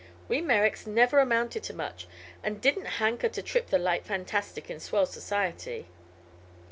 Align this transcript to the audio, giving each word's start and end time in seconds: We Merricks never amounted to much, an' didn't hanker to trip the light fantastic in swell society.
We 0.27 0.41
Merricks 0.41 0.87
never 0.87 1.19
amounted 1.19 1.61
to 1.65 1.75
much, 1.75 2.07
an' 2.41 2.55
didn't 2.55 2.87
hanker 2.97 3.29
to 3.29 3.41
trip 3.43 3.67
the 3.67 3.77
light 3.77 4.03
fantastic 4.03 4.67
in 4.71 4.79
swell 4.79 5.05
society. 5.05 5.85